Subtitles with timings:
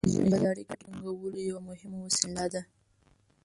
[0.13, 2.61] ژبه د اړیکې ټینګولو یوه مهمه وسیله ده.